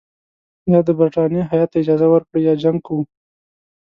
[0.71, 3.03] یا د برټانیې هیات ته اجازه ورکړئ یا جنګ کوو.